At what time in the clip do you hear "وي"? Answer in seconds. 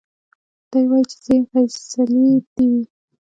2.71-2.83